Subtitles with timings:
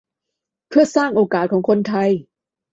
[0.69, 2.09] เพื่อสร้างโอกาสของคนไทย